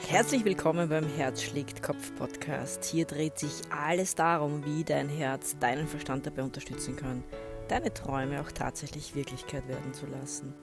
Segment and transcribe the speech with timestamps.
[0.00, 2.84] Herzlich willkommen beim Herz schlägt Kopf Podcast.
[2.84, 7.24] Hier dreht sich alles darum, wie dein Herz deinen Verstand dabei unterstützen kann,
[7.68, 10.54] deine Träume auch tatsächlich Wirklichkeit werden zu lassen.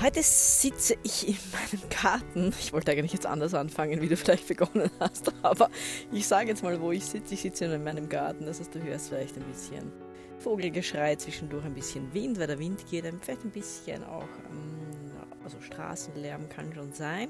[0.00, 2.54] Heute sitze ich in meinem Garten.
[2.60, 5.68] Ich wollte eigentlich jetzt anders anfangen, wie du vielleicht begonnen hast, aber
[6.12, 7.34] ich sage jetzt mal, wo ich sitze.
[7.34, 9.90] Ich sitze in meinem Garten, das heißt, du hörst vielleicht ein bisschen
[10.38, 15.12] Vogelgeschrei, zwischendurch ein bisschen Wind, weil der Wind geht, vielleicht ein bisschen auch, ähm,
[15.42, 17.28] also Straßenlärm kann schon sein.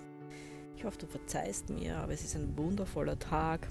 [0.85, 3.69] Ich hoffe, du verzeihst mir, aber es ist ein wundervoller Tag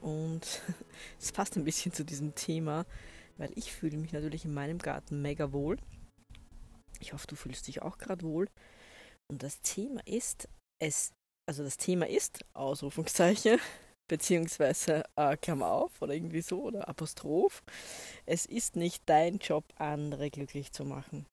[0.00, 0.62] und
[1.20, 2.86] es passt ein bisschen zu diesem Thema,
[3.36, 5.76] weil ich fühle mich natürlich in meinem Garten mega wohl.
[7.00, 8.46] Ich hoffe, du fühlst dich auch gerade wohl.
[9.28, 10.48] Und das Thema ist,
[10.80, 11.10] es,
[11.48, 13.58] also das Thema ist, Ausrufungszeichen,
[14.08, 17.64] beziehungsweise äh, Klammer auf oder irgendwie so oder Apostroph.
[18.24, 21.26] Es ist nicht dein Job, andere glücklich zu machen.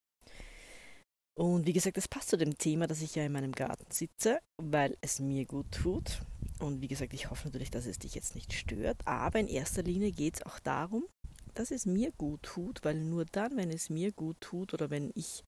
[1.35, 4.39] Und wie gesagt, das passt zu dem Thema, dass ich ja in meinem Garten sitze,
[4.57, 6.21] weil es mir gut tut.
[6.59, 8.97] Und wie gesagt, ich hoffe natürlich, dass es dich jetzt nicht stört.
[9.05, 11.05] Aber in erster Linie geht es auch darum,
[11.55, 15.11] dass es mir gut tut, weil nur dann, wenn es mir gut tut oder wenn
[15.15, 15.43] ich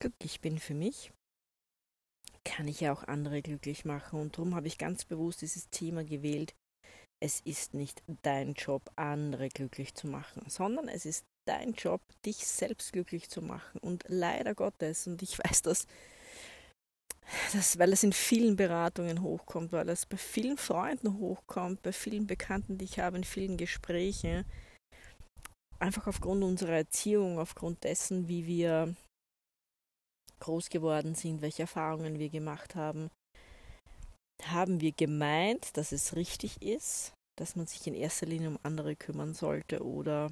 [0.00, 1.12] glücklich bin für mich,
[2.44, 4.20] kann ich ja auch andere glücklich machen.
[4.20, 6.54] Und darum habe ich ganz bewusst dieses Thema gewählt.
[7.20, 12.46] Es ist nicht dein Job, andere glücklich zu machen, sondern es ist dein Job, dich
[12.46, 13.78] selbst glücklich zu machen.
[13.80, 15.86] Und leider Gottes, und ich weiß das,
[17.52, 22.26] das, weil es in vielen Beratungen hochkommt, weil es bei vielen Freunden hochkommt, bei vielen
[22.26, 24.44] Bekannten, die ich habe, in vielen Gesprächen,
[25.78, 28.94] einfach aufgrund unserer Erziehung, aufgrund dessen, wie wir
[30.40, 33.10] groß geworden sind, welche Erfahrungen wir gemacht haben,
[34.42, 38.96] haben wir gemeint, dass es richtig ist, dass man sich in erster Linie um andere
[38.96, 40.30] kümmern sollte oder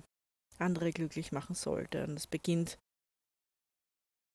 [0.58, 2.04] andere glücklich machen sollte.
[2.04, 2.78] Und es beginnt,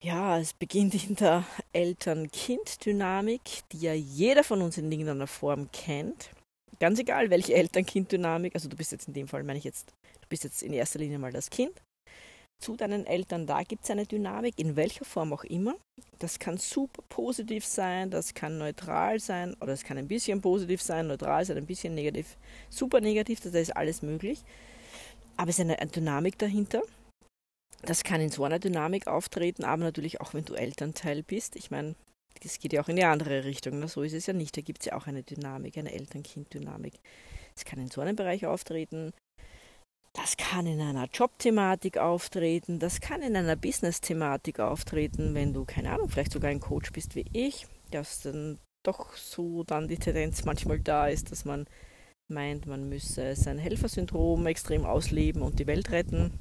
[0.03, 1.43] ja, es beginnt in der
[1.73, 6.29] Eltern-Kind-Dynamik, die ja jeder von uns in irgendeiner Form kennt.
[6.79, 10.27] Ganz egal, welche Eltern-Kind-Dynamik, also du bist jetzt in dem Fall, meine ich jetzt, du
[10.29, 11.81] bist jetzt in erster Linie mal das Kind.
[12.59, 15.75] Zu deinen Eltern, da gibt es eine Dynamik, in welcher Form auch immer.
[16.19, 20.81] Das kann super positiv sein, das kann neutral sein, oder es kann ein bisschen positiv
[20.81, 22.37] sein, neutral sein, ein bisschen negativ,
[22.69, 24.43] super negativ, das ist alles möglich.
[25.37, 26.81] Aber es ist eine Dynamik dahinter.
[27.83, 31.55] Das kann in so einer Dynamik auftreten, aber natürlich auch, wenn du Elternteil bist.
[31.55, 31.95] Ich meine,
[32.41, 33.79] das geht ja auch in die andere Richtung.
[33.79, 34.57] Na, so ist es ja nicht.
[34.57, 36.93] Da gibt es ja auch eine Dynamik, eine Eltern-Kind-Dynamik.
[37.55, 39.13] Es kann in so einem Bereich auftreten.
[40.13, 42.79] Das kann in einer Jobthematik auftreten.
[42.79, 47.15] Das kann in einer Business-Thematik auftreten, wenn du, keine Ahnung, vielleicht sogar ein Coach bist
[47.15, 51.67] wie ich, dass dann doch so dann die Tendenz manchmal da ist, dass man
[52.29, 56.31] meint, man müsse sein Helfersyndrom extrem ausleben und die Welt retten.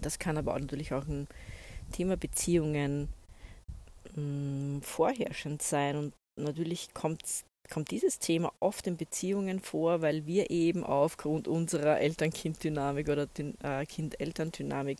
[0.00, 1.26] Das kann aber auch natürlich auch ein
[1.92, 3.08] Thema Beziehungen
[4.14, 5.96] mh, mm, vorherrschend sein.
[5.96, 7.22] Und natürlich kommt,
[7.70, 13.26] kommt dieses Thema oft in Beziehungen vor, weil wir eben aufgrund unserer Eltern-Kind-Dynamik oder
[13.62, 14.98] äh, Kind-Eltern-Dynamik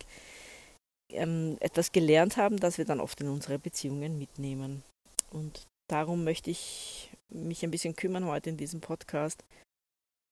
[1.12, 4.82] ähm, etwas gelernt haben, das wir dann oft in unsere Beziehungen mitnehmen.
[5.30, 9.44] Und darum möchte ich mich ein bisschen kümmern heute in diesem Podcast,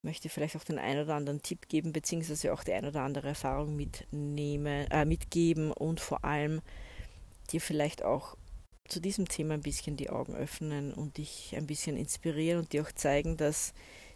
[0.06, 3.28] möchte vielleicht auch den einen oder anderen Tipp geben, beziehungsweise auch die ein oder andere
[3.28, 6.62] Erfahrung mitnehmen, äh, mitgeben und vor allem
[7.50, 8.36] dir vielleicht auch
[8.88, 12.82] zu diesem Thema ein bisschen die Augen öffnen und dich ein bisschen inspirieren und dir
[12.82, 13.74] auch zeigen, dass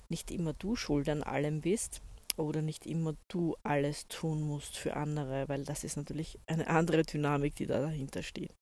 [0.08, 2.00] nicht immer du schuld an allem bist
[2.36, 7.02] oder nicht immer du alles tun musst für andere, weil das ist natürlich eine andere
[7.02, 8.54] Dynamik, die da dahinter steht.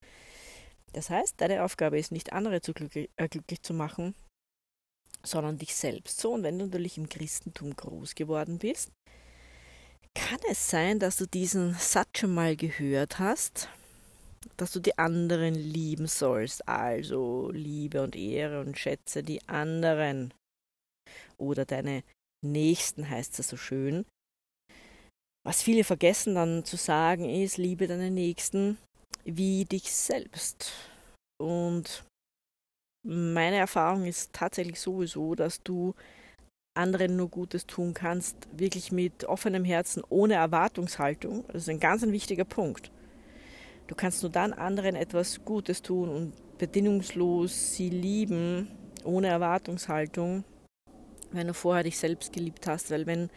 [0.95, 4.15] Das heißt, deine Aufgabe ist nicht andere zu glücklich, äh, glücklich zu machen,
[5.25, 6.21] sondern dich selbst.
[6.21, 8.91] So, und wenn du natürlich im Christentum groß geworden bist,
[10.15, 13.69] kann es sein, dass du diesen Satz schon mal gehört hast,
[14.57, 16.67] dass du die anderen lieben sollst.
[16.69, 20.35] Also Liebe und Ehre und schätze die anderen.
[21.37, 22.03] Oder deine
[22.45, 24.05] Nächsten heißt es so schön.
[25.47, 28.77] Was viele vergessen dann zu sagen ist, liebe deine Nächsten
[29.25, 30.73] wie dich selbst.
[31.41, 32.05] Und
[33.03, 35.95] meine Erfahrung ist tatsächlich sowieso, dass du
[36.75, 41.45] anderen nur Gutes tun kannst, wirklich mit offenem Herzen, ohne Erwartungshaltung.
[41.49, 42.93] Das ist ein ganz ein wichtiger Punkt.
[43.89, 48.69] Du kannst nur dann anderen etwas Gutes tun und bedingungslos sie lieben,
[49.05, 50.45] ohne Erwartungshaltung,
[51.33, 52.91] wenn du vorher dich selbst geliebt hast.
[52.91, 53.31] Weil wenn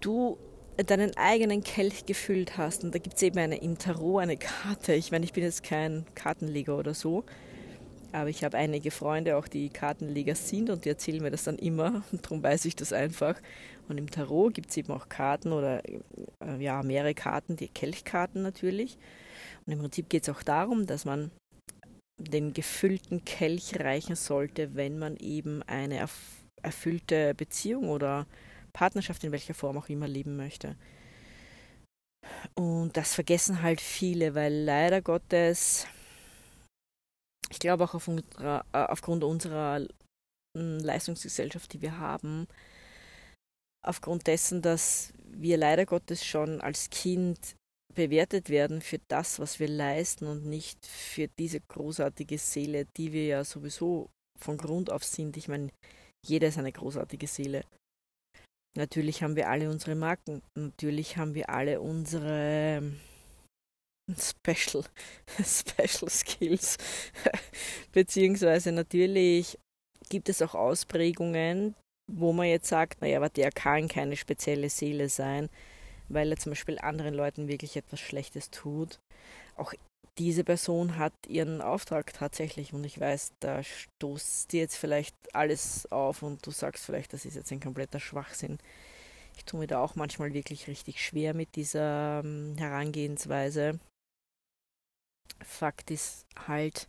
[0.00, 0.38] du
[0.76, 4.94] deinen eigenen Kelch gefüllt hast, und da gibt es eben eine im Tarot eine Karte,
[4.94, 7.24] ich meine, ich bin jetzt kein Kartenleger oder so,
[8.16, 11.58] aber ich habe einige Freunde, auch die Kartenleger sind und die erzählen mir das dann
[11.58, 13.38] immer und darum weiß ich das einfach.
[13.88, 18.42] Und im Tarot gibt es eben auch Karten oder äh, ja, mehrere Karten, die Kelchkarten
[18.42, 18.96] natürlich.
[19.66, 21.30] Und im Prinzip geht es auch darum, dass man
[22.18, 26.08] den gefüllten Kelch reichen sollte, wenn man eben eine
[26.62, 28.26] erfüllte Beziehung oder
[28.72, 30.76] Partnerschaft in welcher Form auch immer leben möchte.
[32.54, 35.86] Und das vergessen halt viele, weil leider Gottes,
[37.50, 39.86] ich glaube auch auf unserer, äh, aufgrund unserer
[40.54, 42.46] Leistungsgesellschaft, die wir haben,
[43.86, 47.56] aufgrund dessen, dass wir leider Gottes schon als Kind
[47.94, 53.26] bewertet werden für das, was wir leisten und nicht für diese großartige Seele, die wir
[53.26, 55.36] ja sowieso von Grund auf sind.
[55.36, 55.70] Ich meine,
[56.24, 57.64] jeder ist eine großartige Seele.
[58.76, 62.82] Natürlich haben wir alle unsere Marken, natürlich haben wir alle unsere
[64.14, 64.84] Special,
[65.44, 66.78] Special Skills,
[67.92, 69.58] beziehungsweise natürlich
[70.08, 71.74] gibt es auch Ausprägungen,
[72.10, 75.48] wo man jetzt sagt, naja, aber der kann keine spezielle Seele sein,
[76.08, 79.00] weil er zum Beispiel anderen Leuten wirklich etwas Schlechtes tut.
[79.56, 79.74] Auch
[80.18, 85.90] diese Person hat ihren Auftrag tatsächlich und ich weiß, da stoßt dir jetzt vielleicht alles
[85.90, 88.58] auf und du sagst vielleicht, das ist jetzt ein kompletter Schwachsinn.
[89.36, 93.78] Ich tue mir da auch manchmal wirklich richtig schwer mit dieser ähm, Herangehensweise.
[95.44, 96.88] Fakt ist halt,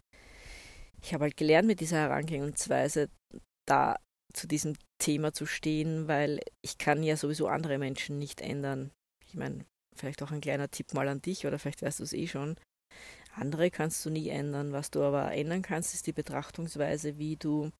[1.01, 3.09] ich habe halt gelernt mit dieser Herangehensweise
[3.67, 3.97] da
[4.33, 8.91] zu diesem Thema zu stehen, weil ich kann ja sowieso andere Menschen nicht ändern.
[9.27, 12.13] Ich meine, vielleicht auch ein kleiner Tipp mal an dich oder vielleicht weißt du es
[12.13, 12.57] eh schon.
[13.33, 14.71] Andere kannst du nie ändern.
[14.71, 17.71] Was du aber ändern kannst, ist die Betrachtungsweise, wie du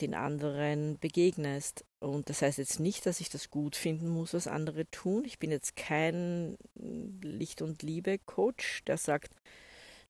[0.00, 1.84] den anderen begegnest.
[2.00, 5.24] Und das heißt jetzt nicht, dass ich das gut finden muss, was andere tun.
[5.26, 9.34] Ich bin jetzt kein Licht- und Liebe-Coach, der sagt,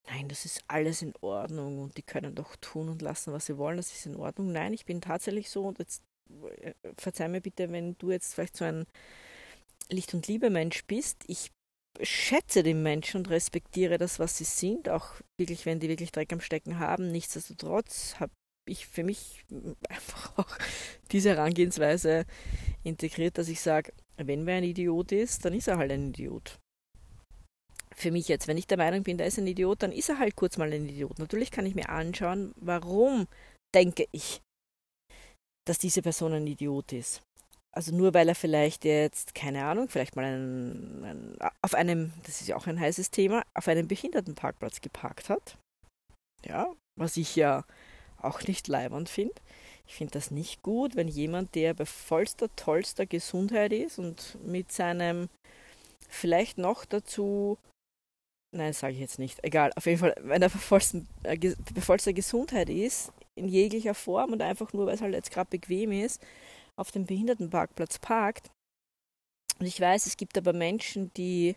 [0.07, 3.59] nein, das ist alles in Ordnung und die können doch tun und lassen, was sie
[3.59, 4.53] wollen, das ist in Ordnung.
[4.53, 6.03] Nein, ich bin tatsächlich so und jetzt
[6.61, 8.87] äh, verzeih mir bitte, wenn du jetzt vielleicht so ein
[9.91, 11.25] Licht- und Liebe-Mensch bist.
[11.27, 11.51] Ich
[12.01, 16.33] schätze den Menschen und respektiere das, was sie sind, auch wirklich, wenn die wirklich Dreck
[16.33, 17.11] am Stecken haben.
[17.11, 18.33] Nichtsdestotrotz habe
[18.71, 19.45] ich für mich
[19.89, 20.59] einfach auch
[21.13, 22.25] diese Herangehensweise
[22.83, 26.59] integriert, dass ich sage, wenn wer ein Idiot ist, dann ist er halt ein Idiot.
[27.95, 30.19] Für mich jetzt, wenn ich der Meinung bin, da ist ein Idiot, dann ist er
[30.19, 31.19] halt kurz mal ein Idiot.
[31.19, 33.27] Natürlich kann ich mir anschauen, warum
[33.75, 34.41] denke ich,
[35.67, 37.23] dass diese Person ein Idiot ist.
[37.73, 42.41] Also nur weil er vielleicht jetzt, keine Ahnung, vielleicht mal einen, einen, auf einem, das
[42.41, 45.57] ist ja auch ein heißes Thema, auf einem Behindertenparkplatz geparkt hat.
[46.45, 47.65] Ja, was ich ja
[48.23, 49.35] auch nicht leibend finde.
[49.87, 54.71] Ich finde das nicht gut, wenn jemand, der bei vollster, tollster Gesundheit ist und mit
[54.71, 55.29] seinem
[56.09, 57.59] vielleicht noch dazu,
[58.55, 61.37] nein, sage ich jetzt nicht, egal, auf jeden Fall, wenn er bei, vollsten, äh,
[61.75, 65.51] bei vollster Gesundheit ist, in jeglicher Form und einfach nur, weil es halt jetzt gerade
[65.51, 66.21] bequem ist,
[66.77, 68.51] auf dem Behindertenparkplatz parkt.
[69.59, 71.57] Und ich weiß, es gibt aber Menschen, die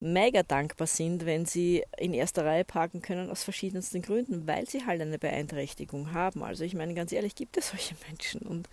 [0.00, 4.84] mega dankbar sind, wenn sie in erster Reihe parken können, aus verschiedensten Gründen, weil sie
[4.84, 6.42] halt eine Beeinträchtigung haben.
[6.42, 8.42] Also ich meine, ganz ehrlich, gibt es solche Menschen.
[8.42, 8.68] Und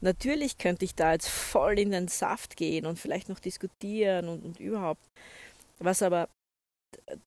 [0.00, 4.44] natürlich könnte ich da jetzt voll in den Saft gehen und vielleicht noch diskutieren und,
[4.44, 5.02] und überhaupt.
[5.78, 6.28] Was aber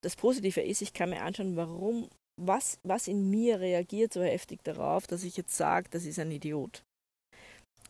[0.02, 4.64] das Positive ist, ich kann mir anschauen, warum, was, was in mir reagiert so heftig
[4.64, 6.84] darauf, dass ich jetzt sage, das ist ein Idiot.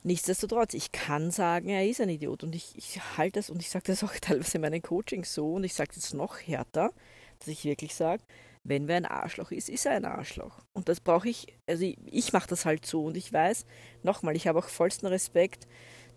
[0.07, 3.69] Nichtsdestotrotz, ich kann sagen, er ist ein Idiot und ich, ich halte das und ich
[3.69, 6.93] sage das auch teilweise in meinen Coachings so und ich sage es noch härter,
[7.39, 8.23] dass ich wirklich sage,
[8.63, 10.61] wenn wer ein Arschloch ist, ist er ein Arschloch.
[10.73, 13.65] Und das brauche ich, also ich, ich mache das halt so und ich weiß,
[14.01, 15.67] nochmal, ich habe auch vollsten Respekt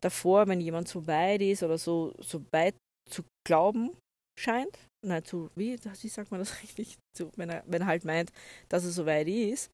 [0.01, 2.77] davor, wenn jemand so weit ist oder so, so weit
[3.11, 3.91] zu glauben
[4.39, 8.05] scheint, nein, zu, wie, wie sagt man das richtig, zu, wenn, er, wenn er halt
[8.05, 8.31] meint,
[8.69, 9.69] dass er so weit ist,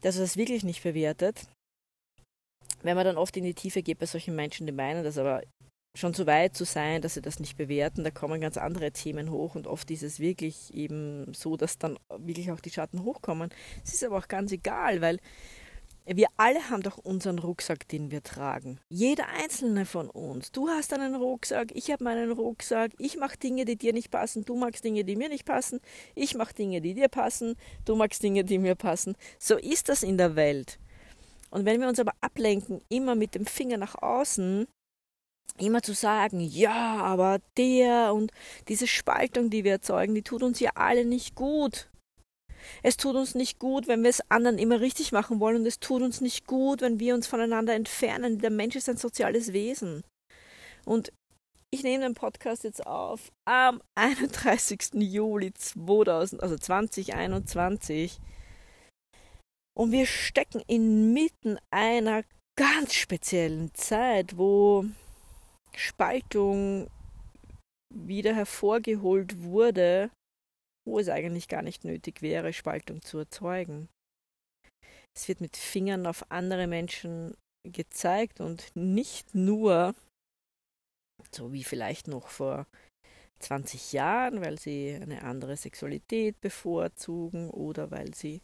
[0.00, 1.46] dass er das wirklich nicht bewertet,
[2.82, 5.42] wenn man dann oft in die Tiefe geht bei solchen Menschen, die meinen das aber
[5.94, 9.30] schon so weit zu sein, dass sie das nicht bewerten, da kommen ganz andere Themen
[9.30, 13.50] hoch und oft ist es wirklich eben so, dass dann wirklich auch die Schatten hochkommen.
[13.84, 15.18] Es ist aber auch ganz egal, weil
[16.06, 18.80] wir alle haben doch unseren Rucksack, den wir tragen.
[18.88, 20.50] Jeder einzelne von uns.
[20.50, 24.44] Du hast einen Rucksack, ich habe meinen Rucksack, ich mache Dinge, die dir nicht passen,
[24.44, 25.80] du magst Dinge, die mir nicht passen,
[26.14, 29.14] ich mache Dinge, die dir passen, du magst Dinge, die mir passen.
[29.38, 30.78] So ist das in der Welt.
[31.52, 34.66] Und wenn wir uns aber ablenken, immer mit dem Finger nach außen,
[35.58, 38.32] immer zu sagen, ja, aber der und
[38.68, 41.90] diese Spaltung, die wir erzeugen, die tut uns ja alle nicht gut.
[42.82, 45.78] Es tut uns nicht gut, wenn wir es anderen immer richtig machen wollen und es
[45.80, 48.38] tut uns nicht gut, wenn wir uns voneinander entfernen.
[48.38, 50.04] Der Mensch ist ein soziales Wesen.
[50.86, 51.12] Und
[51.70, 54.94] ich nehme den Podcast jetzt auf am 31.
[54.94, 58.20] Juli 2000, also 2021.
[59.74, 62.24] Und wir stecken inmitten einer
[62.58, 64.84] ganz speziellen Zeit, wo
[65.74, 66.90] Spaltung
[67.94, 70.10] wieder hervorgeholt wurde
[70.84, 73.88] wo es eigentlich gar nicht nötig wäre, Spaltung zu erzeugen.
[75.16, 77.36] Es wird mit Fingern auf andere Menschen
[77.68, 79.94] gezeigt und nicht nur,
[81.30, 82.66] so wie vielleicht noch vor
[83.40, 88.40] 20 Jahren, weil sie eine andere Sexualität bevorzugen oder weil sie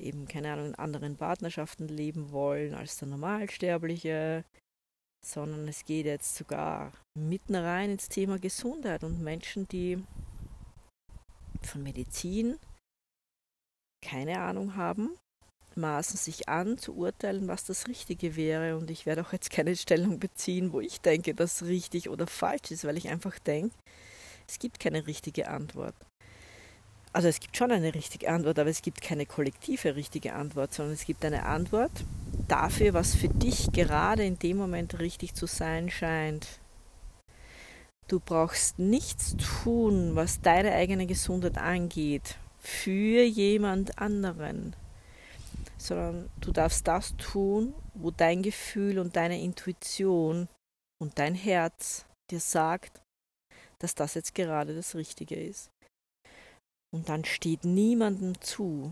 [0.00, 4.44] eben, keine Ahnung, in anderen Partnerschaften leben wollen als der Normalsterbliche,
[5.24, 10.02] sondern es geht jetzt sogar mitten rein ins Thema Gesundheit und Menschen, die
[11.62, 12.58] von Medizin
[14.04, 15.16] keine Ahnung haben,
[15.74, 18.76] maßen sich an zu urteilen, was das Richtige wäre.
[18.76, 22.70] Und ich werde auch jetzt keine Stellung beziehen, wo ich denke, dass richtig oder falsch
[22.70, 23.74] ist, weil ich einfach denke,
[24.48, 25.94] es gibt keine richtige Antwort.
[27.16, 30.92] Also es gibt schon eine richtige Antwort, aber es gibt keine kollektive richtige Antwort, sondern
[30.92, 31.90] es gibt eine Antwort
[32.46, 36.60] dafür, was für dich gerade in dem Moment richtig zu sein scheint.
[38.06, 44.76] Du brauchst nichts tun, was deine eigene Gesundheit angeht, für jemand anderen,
[45.78, 50.48] sondern du darfst das tun, wo dein Gefühl und deine Intuition
[51.00, 53.00] und dein Herz dir sagt,
[53.78, 55.70] dass das jetzt gerade das Richtige ist.
[56.96, 58.90] Und dann steht niemandem zu,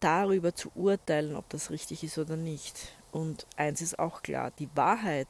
[0.00, 2.96] darüber zu urteilen, ob das richtig ist oder nicht.
[3.12, 5.28] Und eins ist auch klar, die Wahrheit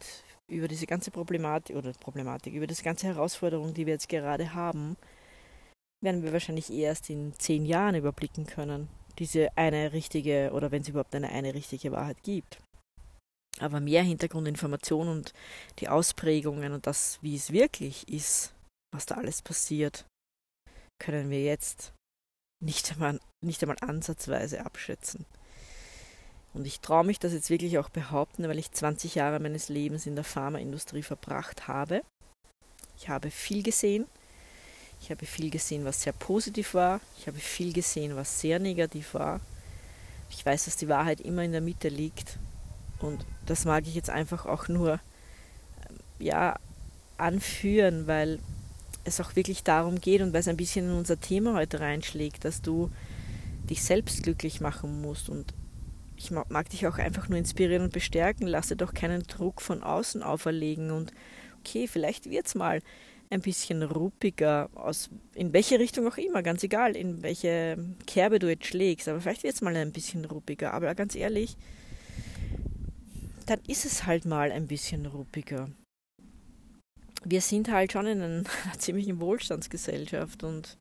[0.48, 4.96] über diese ganze Problematik oder Problematik, über diese ganze Herausforderung, die wir jetzt gerade haben,
[6.02, 8.88] werden wir wahrscheinlich erst in zehn Jahren überblicken können.
[9.18, 12.58] Diese eine richtige oder wenn es überhaupt eine eine richtige Wahrheit gibt.
[13.58, 15.34] Aber mehr Hintergrundinformation und
[15.78, 18.54] die Ausprägungen und das, wie es wirklich ist,
[18.94, 20.06] was da alles passiert,
[21.02, 21.92] können wir jetzt
[22.60, 25.26] nicht einmal, nicht einmal ansatzweise abschätzen.
[26.54, 30.06] Und ich traue mich das jetzt wirklich auch behaupten, weil ich 20 Jahre meines Lebens
[30.06, 32.02] in der Pharmaindustrie verbracht habe.
[32.96, 34.06] Ich habe viel gesehen.
[35.00, 37.00] Ich habe viel gesehen, was sehr positiv war.
[37.18, 39.40] Ich habe viel gesehen, was sehr negativ war.
[40.30, 42.38] Ich weiß, dass die Wahrheit immer in der Mitte liegt.
[43.00, 45.00] Und das mag ich jetzt einfach auch nur
[45.88, 46.60] ähm, ja,
[47.16, 48.38] anführen, weil
[49.04, 52.44] es auch wirklich darum geht und weil es ein bisschen in unser Thema heute reinschlägt,
[52.44, 52.90] dass du
[53.68, 55.28] dich selbst glücklich machen musst.
[55.28, 55.54] Und
[56.16, 58.46] ich mag dich auch einfach nur inspirieren und bestärken.
[58.46, 60.90] Lasse doch keinen Druck von außen auferlegen.
[60.90, 61.12] Und
[61.60, 62.80] okay, vielleicht wird es mal
[63.30, 68.48] ein bisschen ruppiger, aus, in welche Richtung auch immer, ganz egal, in welche Kerbe du
[68.48, 69.08] jetzt schlägst.
[69.08, 70.74] Aber vielleicht wird es mal ein bisschen ruppiger.
[70.74, 71.56] Aber ganz ehrlich,
[73.46, 75.68] dann ist es halt mal ein bisschen ruppiger
[77.24, 78.44] wir sind halt schon in einer
[78.78, 80.78] ziemlichen Wohlstandsgesellschaft und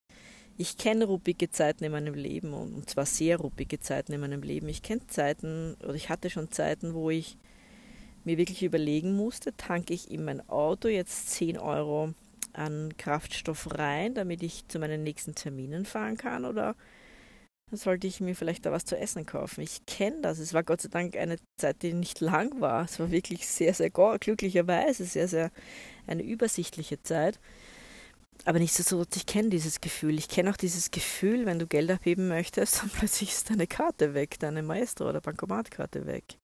[0.58, 4.70] ich kenne ruppige Zeiten in meinem Leben und zwar sehr ruppige Zeiten in meinem Leben.
[4.70, 7.38] Ich kenne Zeiten oder ich hatte schon Zeiten, wo ich
[8.24, 12.14] mir wirklich überlegen musste, tanke ich in mein Auto jetzt 10 Euro
[12.54, 16.76] an Kraftstoff rein, damit ich zu meinen nächsten Terminen fahren kann oder
[17.78, 19.62] sollte ich mir vielleicht da was zu essen kaufen.
[19.62, 20.40] Ich kenne das.
[20.40, 22.86] Es war Gott sei Dank eine Zeit, die nicht lang war.
[22.86, 25.52] Es war wirklich sehr, sehr glücklicherweise sehr, sehr
[26.08, 27.40] eine übersichtliche Zeit.
[28.46, 30.18] Aber nichtsdestotrotz, ich kenne dieses Gefühl.
[30.18, 34.14] Ich kenne auch dieses Gefühl, wenn du Geld abheben möchtest, und plötzlich ist deine Karte
[34.14, 36.38] weg, deine Maestro- oder Bankomatkarte weg.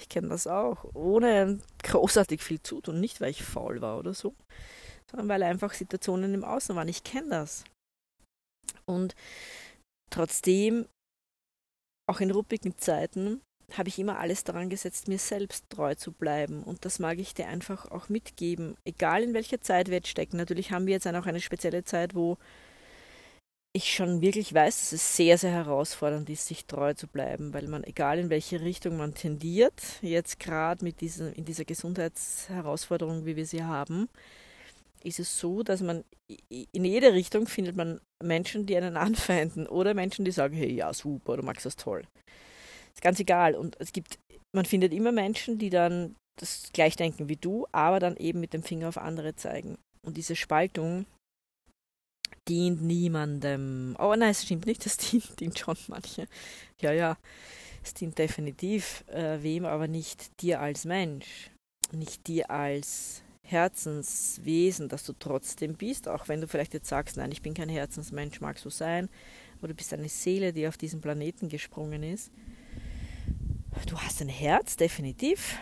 [0.00, 3.00] Ich kenne das auch, ohne großartig viel zu tun.
[3.00, 4.34] Nicht, weil ich faul war oder so,
[5.10, 6.88] sondern weil einfach Situationen im Außen waren.
[6.88, 7.64] Ich kenne das.
[8.86, 9.14] Und
[10.10, 10.86] Trotzdem,
[12.08, 13.40] auch in ruppigen Zeiten,
[13.72, 16.62] habe ich immer alles daran gesetzt, mir selbst treu zu bleiben.
[16.62, 20.36] Und das mag ich dir einfach auch mitgeben, egal in welcher Zeit wir jetzt stecken.
[20.36, 22.36] Natürlich haben wir jetzt auch eine spezielle Zeit, wo
[23.76, 27.66] ich schon wirklich weiß, dass es sehr, sehr herausfordernd ist, sich treu zu bleiben, weil
[27.66, 33.34] man, egal in welche Richtung man tendiert, jetzt gerade mit dieser, in dieser Gesundheitsherausforderung, wie
[33.34, 34.08] wir sie haben,
[35.04, 36.04] ist es so, dass man
[36.48, 40.92] in jede Richtung findet man Menschen, die einen anfeinden oder Menschen, die sagen, hey, ja,
[40.92, 42.06] super, du magst das toll.
[42.94, 43.54] Ist ganz egal.
[43.54, 44.18] Und es gibt,
[44.54, 48.52] man findet immer Menschen, die dann das gleich denken wie du, aber dann eben mit
[48.52, 49.78] dem Finger auf andere zeigen.
[50.04, 51.06] Und diese Spaltung
[52.48, 53.96] dient niemandem.
[53.98, 56.26] Oh nein, es stimmt nicht, das dient, dient schon manche.
[56.80, 57.16] Ja, ja,
[57.82, 61.50] es dient definitiv äh, wem, aber nicht dir als Mensch,
[61.92, 67.30] nicht dir als Herzenswesen, dass du trotzdem bist, auch wenn du vielleicht jetzt sagst, nein,
[67.30, 69.10] ich bin kein Herzensmensch, mag so sein,
[69.58, 72.32] aber du bist eine Seele, die auf diesen Planeten gesprungen ist.
[73.86, 75.58] Du hast ein Herz, definitiv.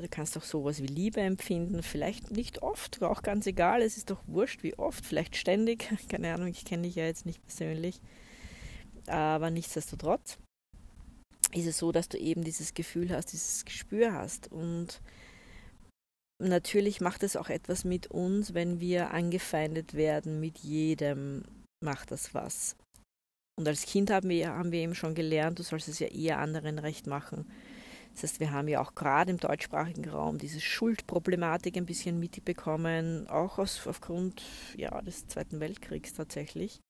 [0.00, 4.10] Du kannst auch sowas wie Liebe empfinden, vielleicht nicht oft, auch ganz egal, es ist
[4.10, 8.00] doch wurscht, wie oft, vielleicht ständig, keine Ahnung, ich kenne dich ja jetzt nicht persönlich,
[9.06, 10.38] aber nichtsdestotrotz
[11.52, 15.02] ist es so, dass du eben dieses Gefühl hast, dieses Gespür hast und
[16.40, 21.44] natürlich macht es auch etwas mit uns, wenn wir angefeindet werden mit jedem.
[21.82, 22.76] macht das was.
[23.58, 26.38] Und als Kind haben wir, haben wir eben schon gelernt, du sollst es ja eher
[26.38, 27.46] anderen recht machen.
[28.12, 33.28] Das heißt, wir haben ja auch gerade im deutschsprachigen Raum diese Schuldproblematik ein bisschen mitbekommen,
[33.28, 34.42] auch aus, aufgrund
[34.76, 36.80] ja, des Zweiten Weltkriegs tatsächlich.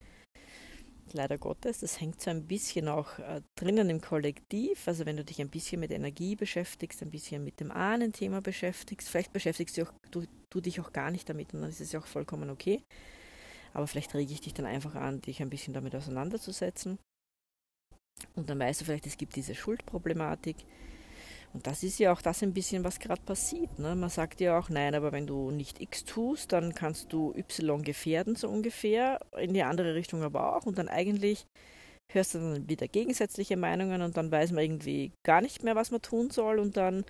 [1.13, 4.87] Leider Gottes, das hängt so ein bisschen auch äh, drinnen im Kollektiv.
[4.87, 9.09] Also wenn du dich ein bisschen mit Energie beschäftigst, ein bisschen mit dem Ahnenthema beschäftigst,
[9.09, 11.93] vielleicht beschäftigst du, auch, du, du dich auch gar nicht damit und dann ist es
[11.93, 12.83] ja auch vollkommen okay.
[13.73, 16.99] Aber vielleicht rege ich dich dann einfach an, dich ein bisschen damit auseinanderzusetzen.
[18.35, 20.57] Und dann weißt du vielleicht, es gibt diese Schuldproblematik.
[21.53, 23.79] Und das ist ja auch das ein bisschen, was gerade passiert.
[23.79, 23.97] Ne?
[23.97, 27.83] Man sagt ja auch, nein, aber wenn du nicht X tust, dann kannst du Y
[27.83, 29.19] gefährden, so ungefähr.
[29.37, 30.67] In die andere Richtung aber auch.
[30.67, 31.47] Und dann eigentlich
[32.13, 35.91] hörst du dann wieder gegensätzliche Meinungen und dann weiß man irgendwie gar nicht mehr, was
[35.91, 36.61] man tun soll.
[36.61, 37.05] Und dann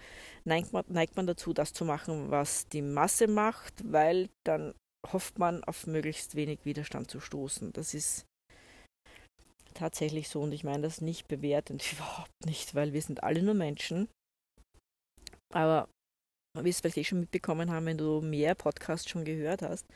[0.44, 4.74] neigt man, neigt man dazu, das zu machen, was die Masse macht, weil dann
[5.12, 7.72] hofft man auf möglichst wenig Widerstand zu stoßen.
[7.72, 8.24] Das ist
[9.74, 13.54] tatsächlich so und ich meine das nicht bewertend, überhaupt nicht, weil wir sind alle nur
[13.54, 14.08] Menschen.
[15.52, 15.88] Aber
[16.58, 19.86] wie es vielleicht eh schon mitbekommen haben, wenn du mehr Podcasts schon gehört hast,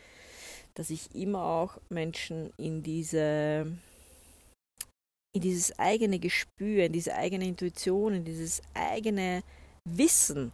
[0.74, 3.66] dass ich immer auch Menschen in diese
[5.34, 9.42] in dieses eigene Gespür, in diese eigene Intuition, in dieses eigene
[9.84, 10.52] Wissen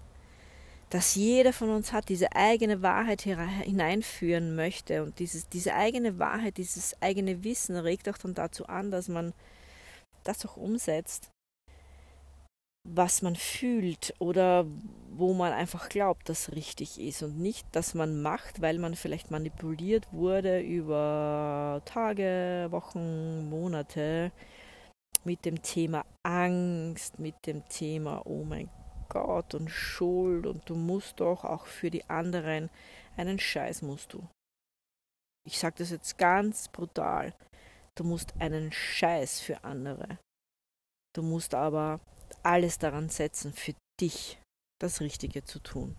[0.90, 5.04] dass jeder von uns hat, diese eigene Wahrheit hineinführen möchte.
[5.04, 9.32] Und dieses, diese eigene Wahrheit, dieses eigene Wissen regt auch dann dazu an, dass man
[10.24, 11.30] das auch umsetzt,
[12.88, 14.66] was man fühlt oder
[15.10, 19.30] wo man einfach glaubt, dass richtig ist und nicht, dass man macht, weil man vielleicht
[19.30, 24.32] manipuliert wurde über Tage, Wochen, Monate
[25.24, 28.70] mit dem Thema Angst, mit dem Thema, oh mein
[29.08, 32.70] Gott und Schuld und du musst doch auch für die anderen
[33.16, 34.26] einen Scheiß musst du.
[35.46, 37.34] Ich sage das jetzt ganz brutal.
[37.96, 40.18] Du musst einen Scheiß für andere.
[41.14, 42.00] Du musst aber
[42.42, 44.38] alles daran setzen, für dich
[44.80, 45.96] das Richtige zu tun.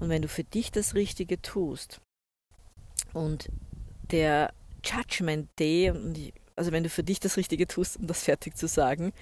[0.00, 2.00] Und wenn du für dich das Richtige tust
[3.12, 3.48] und
[4.10, 4.52] der
[4.84, 5.92] Judgment Day,
[6.56, 9.12] also wenn du für dich das Richtige tust, um das fertig zu sagen,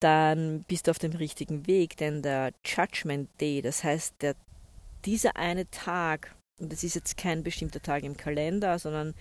[0.00, 4.34] dann bist du auf dem richtigen Weg, denn der Judgment Day, das heißt, der,
[5.04, 9.14] dieser eine Tag, und das ist jetzt kein bestimmter Tag im Kalender, sondern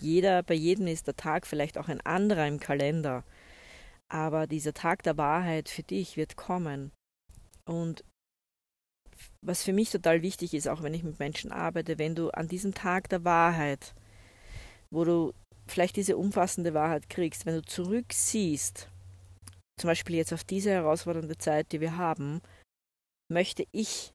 [0.00, 3.24] jeder, bei jedem ist der Tag vielleicht auch ein anderer im Kalender.
[4.12, 6.92] Aber dieser Tag der Wahrheit für dich wird kommen.
[7.64, 8.04] Und
[9.44, 12.48] was für mich total wichtig ist, auch wenn ich mit Menschen arbeite, wenn du an
[12.48, 13.94] diesem Tag der Wahrheit,
[14.92, 15.32] wo du
[15.66, 18.88] vielleicht diese umfassende Wahrheit kriegst, wenn du zurücksiehst
[19.78, 22.40] zum Beispiel jetzt auf diese herausfordernde Zeit, die wir haben,
[23.30, 24.12] möchte ich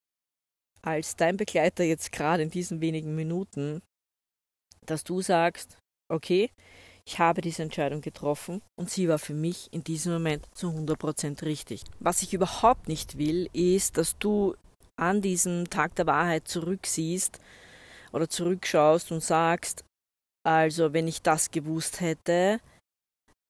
[0.82, 3.82] als dein Begleiter jetzt gerade in diesen wenigen Minuten,
[4.86, 5.78] dass du sagst,
[6.12, 6.50] okay,
[7.06, 11.44] ich habe diese Entscheidung getroffen und sie war für mich in diesem Moment zu 100%
[11.44, 11.84] richtig.
[12.00, 14.56] Was ich überhaupt nicht will, ist, dass du
[14.96, 17.40] an diesem Tag der Wahrheit zurücksiehst
[18.12, 19.84] oder zurückschaust und sagst,
[20.44, 22.60] also wenn ich das gewusst hätte,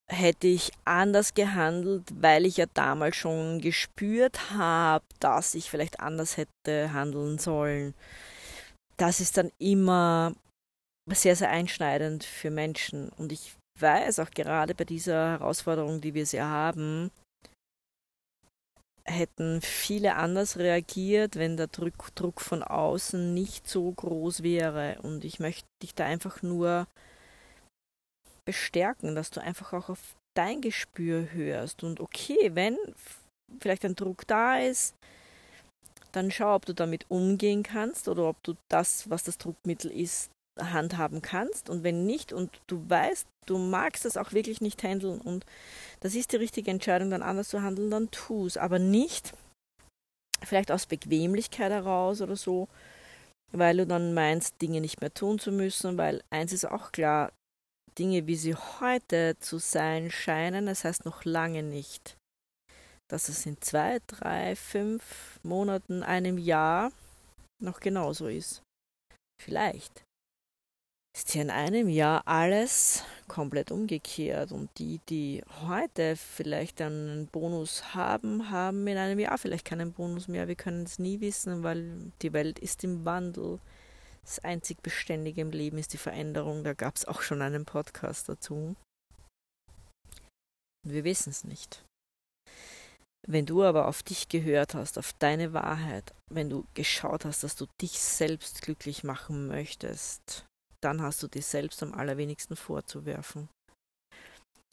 [0.09, 6.37] hätte ich anders gehandelt, weil ich ja damals schon gespürt habe, dass ich vielleicht anders
[6.37, 7.93] hätte handeln sollen.
[8.97, 10.33] Das ist dann immer
[11.07, 13.09] sehr, sehr einschneidend für Menschen.
[13.09, 17.11] Und ich weiß auch gerade bei dieser Herausforderung, die wir sehr haben,
[19.03, 24.99] hätten viele anders reagiert, wenn der Druck, Druck von außen nicht so groß wäre.
[25.01, 26.87] Und ich möchte dich da einfach nur
[28.45, 31.83] bestärken, dass du einfach auch auf dein Gespür hörst.
[31.83, 32.77] Und okay, wenn
[33.59, 34.95] vielleicht ein Druck da ist,
[36.11, 40.29] dann schau, ob du damit umgehen kannst oder ob du das, was das Druckmittel ist,
[40.59, 41.69] handhaben kannst.
[41.69, 45.45] Und wenn nicht und du weißt, du magst das auch wirklich nicht handeln und
[45.99, 48.57] das ist die richtige Entscheidung, dann anders zu handeln, dann tu es.
[48.57, 49.33] Aber nicht
[50.43, 52.67] vielleicht aus Bequemlichkeit heraus oder so,
[53.51, 57.31] weil du dann meinst, Dinge nicht mehr tun zu müssen, weil eins ist auch klar,
[57.99, 62.15] Dinge, wie sie heute zu sein scheinen, das heißt noch lange nicht,
[63.09, 66.91] dass es in zwei, drei, fünf Monaten, einem Jahr
[67.61, 68.63] noch genauso ist.
[69.41, 70.03] Vielleicht
[71.15, 77.93] ist hier in einem Jahr alles komplett umgekehrt und die, die heute vielleicht einen Bonus
[77.93, 80.47] haben, haben in einem Jahr vielleicht keinen Bonus mehr.
[80.47, 83.59] Wir können es nie wissen, weil die Welt ist im Wandel.
[84.23, 86.63] Das einzig Beständige im Leben ist die Veränderung.
[86.63, 88.75] Da gab es auch schon einen Podcast dazu.
[90.87, 91.83] Wir wissen es nicht.
[93.27, 97.55] Wenn du aber auf dich gehört hast, auf deine Wahrheit, wenn du geschaut hast, dass
[97.55, 100.45] du dich selbst glücklich machen möchtest,
[100.83, 103.49] dann hast du dir selbst am allerwenigsten vorzuwerfen.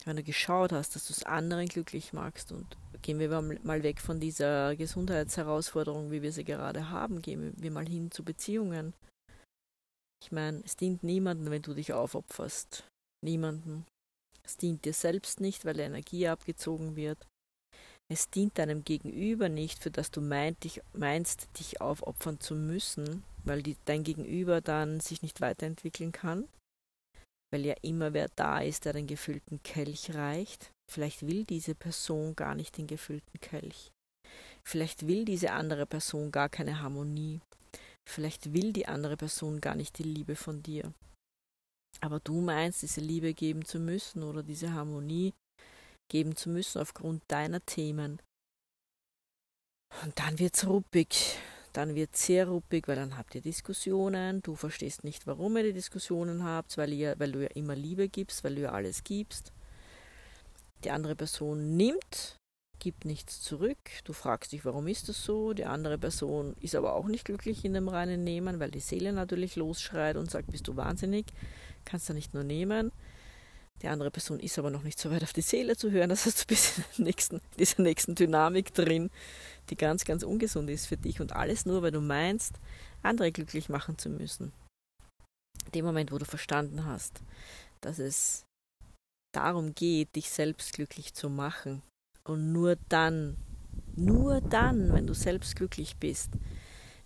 [0.04, 2.66] Wenn du geschaut hast, dass du es anderen glücklich machst und
[3.02, 7.86] gehen wir mal weg von dieser Gesundheitsherausforderung, wie wir sie gerade haben, gehen wir mal
[7.86, 8.94] hin zu Beziehungen.
[10.22, 12.84] Ich meine, es dient niemandem, wenn du dich aufopferst.
[13.24, 13.84] Niemanden.
[14.44, 17.18] Es dient dir selbst nicht, weil Energie abgezogen wird.
[18.10, 23.76] Es dient deinem Gegenüber nicht, für das du meinst, dich aufopfern zu müssen, weil die,
[23.84, 26.48] dein Gegenüber dann sich nicht weiterentwickeln kann,
[27.52, 30.70] weil ja immer wer da ist, der den gefüllten Kelch reicht.
[30.90, 33.90] Vielleicht will diese Person gar nicht den gefüllten Kelch.
[34.66, 37.40] Vielleicht will diese andere Person gar keine Harmonie.
[38.08, 40.92] Vielleicht will die andere Person gar nicht die Liebe von dir.
[42.00, 45.34] Aber du meinst, diese Liebe geben zu müssen oder diese Harmonie
[46.10, 48.20] geben zu müssen aufgrund deiner Themen.
[50.02, 51.38] Und dann wird's ruppig.
[51.72, 54.42] Dann wird sehr ruppig, weil dann habt ihr Diskussionen.
[54.42, 58.08] Du verstehst nicht, warum ihr die Diskussionen habt, weil, ihr, weil du ja immer Liebe
[58.08, 59.52] gibst, weil du ja alles gibst.
[60.84, 62.38] Die andere Person nimmt,
[62.78, 63.78] gibt nichts zurück.
[64.04, 65.52] Du fragst dich, warum ist das so?
[65.52, 69.12] Die andere Person ist aber auch nicht glücklich in dem reinen Nehmen, weil die Seele
[69.12, 71.26] natürlich losschreit und sagt, bist du wahnsinnig,
[71.84, 72.92] kannst du nicht nur nehmen.
[73.82, 76.08] Die andere Person ist aber noch nicht so weit auf die Seele zu hören.
[76.10, 79.10] Das heißt, du bist in nächsten, dieser nächsten Dynamik drin,
[79.70, 81.20] die ganz, ganz ungesund ist für dich.
[81.20, 82.54] Und alles nur, weil du meinst,
[83.02, 84.52] andere glücklich machen zu müssen.
[85.66, 87.20] In dem Moment, wo du verstanden hast,
[87.80, 88.44] dass es
[89.34, 91.82] darum geht, dich selbst glücklich zu machen.
[92.24, 93.36] Und nur dann,
[93.96, 96.30] nur dann, wenn du selbst glücklich bist,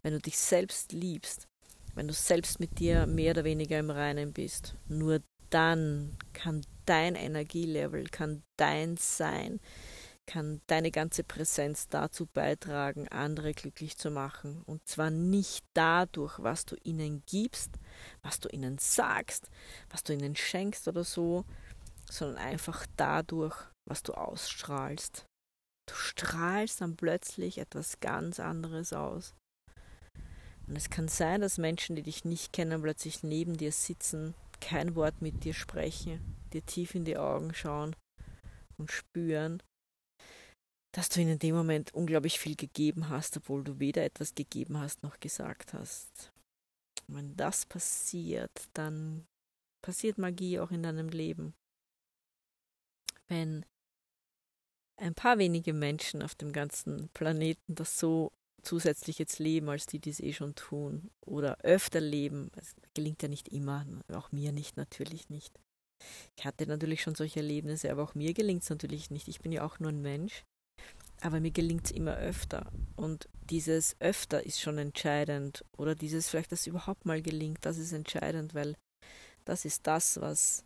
[0.02, 1.46] wenn du dich selbst liebst,
[1.94, 5.20] wenn du selbst mit dir mehr oder weniger im Reinen bist, nur
[5.50, 9.60] dann kann dein Energielevel, kann dein Sein,
[10.26, 14.62] kann deine ganze Präsenz dazu beitragen, andere glücklich zu machen.
[14.66, 17.72] Und zwar nicht dadurch, was du ihnen gibst,
[18.22, 19.50] was du ihnen sagst,
[19.90, 21.44] was du ihnen schenkst oder so,
[22.10, 23.56] sondern einfach dadurch,
[23.86, 25.26] was du ausstrahlst.
[25.88, 29.34] Du strahlst dann plötzlich etwas ganz anderes aus.
[30.68, 34.94] Und es kann sein, dass Menschen, die dich nicht kennen, plötzlich neben dir sitzen kein
[34.94, 37.96] Wort mit dir sprechen, dir tief in die Augen schauen
[38.78, 39.60] und spüren,
[40.92, 44.78] dass du ihnen in dem Moment unglaublich viel gegeben hast, obwohl du weder etwas gegeben
[44.78, 46.32] hast noch gesagt hast.
[47.08, 49.26] Und wenn das passiert, dann
[49.82, 51.54] passiert Magie auch in deinem Leben.
[53.28, 53.64] Wenn
[54.96, 58.30] ein paar wenige Menschen auf dem ganzen Planeten das so
[58.62, 61.10] zusätzlich jetzt leben, als die, die es eh schon tun.
[61.20, 62.50] Oder öfter leben.
[62.56, 65.58] Es gelingt ja nicht immer, auch mir nicht, natürlich nicht.
[66.36, 69.28] Ich hatte natürlich schon solche Erlebnisse, aber auch mir gelingt es natürlich nicht.
[69.28, 70.44] Ich bin ja auch nur ein Mensch.
[71.22, 72.70] Aber mir gelingt es immer öfter.
[72.96, 75.64] Und dieses öfter ist schon entscheidend.
[75.76, 78.76] Oder dieses vielleicht, dass überhaupt mal gelingt, das ist entscheidend, weil
[79.44, 80.64] das ist das, was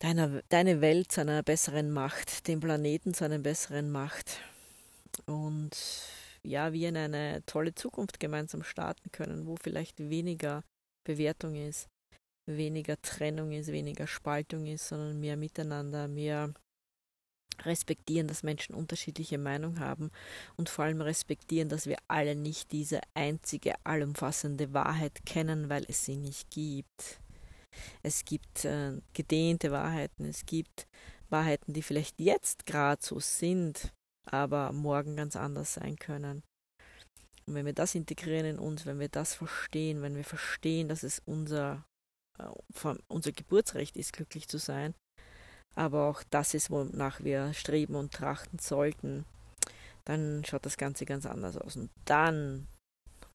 [0.00, 4.40] deiner, deine Welt zu einer besseren macht, den Planeten zu einem besseren macht.
[5.26, 5.76] Und
[6.42, 10.64] ja, wir in eine tolle Zukunft gemeinsam starten können, wo vielleicht weniger
[11.04, 11.88] Bewertung ist,
[12.46, 16.52] weniger Trennung ist, weniger Spaltung ist, sondern mehr Miteinander, mehr
[17.64, 20.10] respektieren, dass Menschen unterschiedliche Meinungen haben
[20.56, 26.04] und vor allem respektieren, dass wir alle nicht diese einzige allumfassende Wahrheit kennen, weil es
[26.04, 27.20] sie nicht gibt.
[28.02, 30.86] Es gibt äh, gedehnte Wahrheiten, es gibt
[31.30, 33.92] Wahrheiten, die vielleicht jetzt gerade so sind,
[34.24, 36.42] aber morgen ganz anders sein können.
[37.46, 41.02] Und wenn wir das integrieren in uns, wenn wir das verstehen, wenn wir verstehen, dass
[41.02, 41.84] es unser,
[42.38, 44.94] äh, unser Geburtsrecht ist, glücklich zu sein,
[45.78, 49.24] aber auch das ist, wonach wir streben und trachten sollten,
[50.04, 51.76] dann schaut das Ganze ganz anders aus.
[51.76, 52.66] Und dann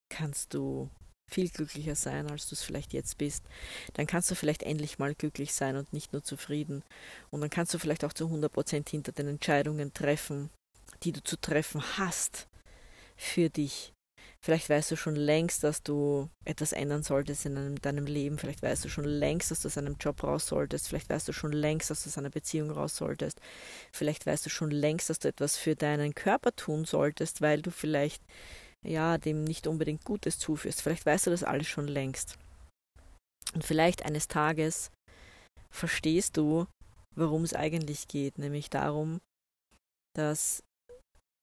[0.09, 0.89] kannst du
[1.31, 3.45] viel glücklicher sein, als du es vielleicht jetzt bist.
[3.93, 6.83] Dann kannst du vielleicht endlich mal glücklich sein und nicht nur zufrieden.
[7.31, 10.49] Und dann kannst du vielleicht auch zu 100% hinter den Entscheidungen treffen,
[11.03, 12.47] die du zu treffen hast
[13.15, 13.93] für dich.
[14.43, 18.37] Vielleicht weißt du schon längst, dass du etwas ändern solltest in deinem, deinem Leben.
[18.37, 20.89] Vielleicht weißt du schon längst, dass du aus einem Job raus solltest.
[20.89, 23.39] Vielleicht weißt du schon längst, dass du aus einer Beziehung raus solltest.
[23.93, 27.71] Vielleicht weißt du schon längst, dass du etwas für deinen Körper tun solltest, weil du
[27.71, 28.21] vielleicht
[28.85, 30.81] ja dem nicht unbedingt Gutes zuführst.
[30.81, 32.37] Vielleicht weißt du das alles schon längst.
[33.53, 34.91] Und vielleicht eines Tages
[35.69, 36.67] verstehst du,
[37.15, 39.21] worum es eigentlich geht, nämlich darum,
[40.17, 40.63] dass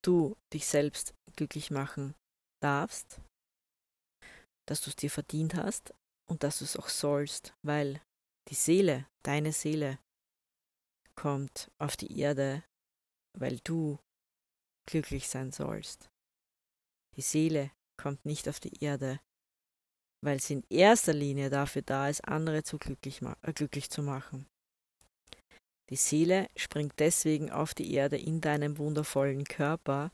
[0.04, 2.14] du dich selbst glücklich machen
[2.62, 3.20] darfst,
[4.68, 5.92] dass du es dir verdient hast
[6.28, 8.00] und dass du es auch sollst, weil
[8.48, 9.98] die Seele, deine Seele,
[11.16, 12.64] kommt auf die Erde,
[13.38, 13.98] weil du
[14.88, 16.08] glücklich sein sollst.
[17.16, 19.20] Die Seele kommt nicht auf die Erde,
[20.24, 24.46] weil sie in erster Linie dafür da ist, andere zu glücklich, äh, glücklich zu machen.
[25.90, 30.12] Die Seele springt deswegen auf die Erde in deinem wundervollen Körper,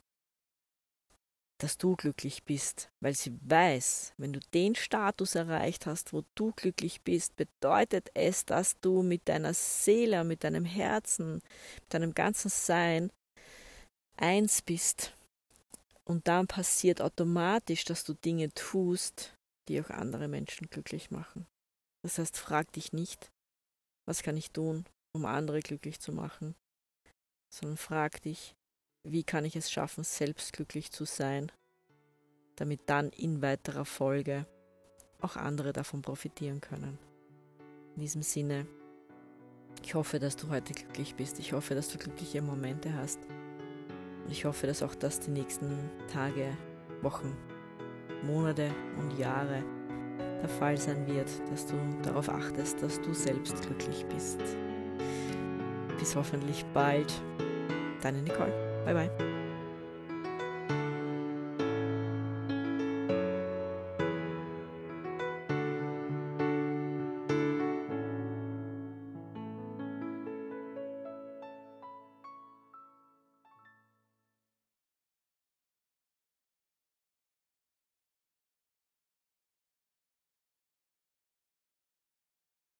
[1.58, 6.52] dass du glücklich bist, weil sie weiß, wenn du den Status erreicht hast, wo du
[6.52, 11.36] glücklich bist, bedeutet es, dass du mit deiner Seele, mit deinem Herzen,
[11.80, 13.10] mit deinem ganzen Sein
[14.16, 15.14] eins bist.
[16.04, 19.34] Und dann passiert automatisch, dass du Dinge tust,
[19.68, 21.46] die auch andere Menschen glücklich machen.
[22.02, 23.32] Das heißt, frag dich nicht,
[24.06, 26.54] was kann ich tun, um andere glücklich zu machen,
[27.52, 28.54] sondern frag dich,
[29.08, 31.52] wie kann ich es schaffen, selbst glücklich zu sein,
[32.56, 34.46] damit dann in weiterer Folge
[35.20, 36.98] auch andere davon profitieren können.
[37.94, 38.66] In diesem Sinne,
[39.82, 41.38] ich hoffe, dass du heute glücklich bist.
[41.38, 43.20] Ich hoffe, dass du glückliche Momente hast.
[44.24, 46.56] Und ich hoffe, dass auch das die nächsten Tage,
[47.02, 47.36] Wochen,
[48.24, 49.62] Monate und Jahre
[50.40, 54.40] der Fall sein wird, dass du darauf achtest, dass du selbst glücklich bist.
[55.98, 57.12] Bis hoffentlich bald.
[58.02, 58.65] Deine Nicole.
[58.86, 59.35] 拜拜。